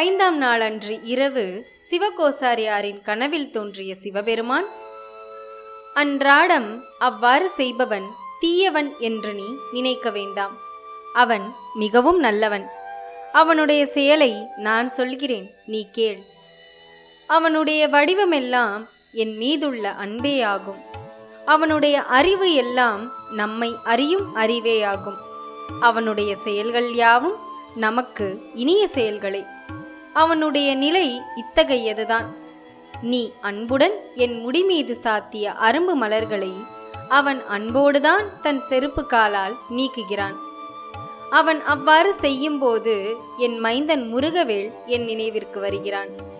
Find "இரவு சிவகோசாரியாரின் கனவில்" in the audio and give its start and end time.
1.02-3.50